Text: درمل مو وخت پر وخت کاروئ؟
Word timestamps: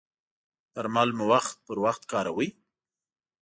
درمل 0.75 1.09
مو 1.17 1.25
وخت 1.31 1.55
پر 1.65 1.77
وخت 1.85 2.01
کاروئ؟ 2.11 2.49